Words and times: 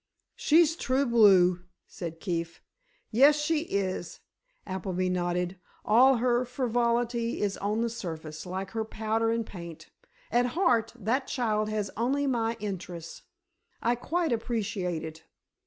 "She's 0.35 0.75
true 0.75 1.05
blue," 1.05 1.65
said 1.85 2.19
Keefe. 2.19 2.63
"Yes, 3.11 3.39
she 3.39 3.59
is," 3.65 4.19
Appleby 4.65 5.09
nodded. 5.11 5.59
"All 5.85 6.15
her 6.17 6.43
frivolity 6.43 7.39
is 7.39 7.55
on 7.57 7.81
the 7.81 7.87
surface, 7.89 8.47
like 8.47 8.71
her 8.71 8.83
powder 8.83 9.29
and 9.29 9.45
paint. 9.45 9.91
At 10.31 10.47
heart, 10.57 10.91
that 10.95 11.27
child 11.27 11.69
has 11.69 11.91
only 11.95 12.25
my 12.25 12.57
interests. 12.59 13.21
I 13.79 13.93
quite 13.93 14.31
appreciate 14.31 15.03
it." 15.03 15.21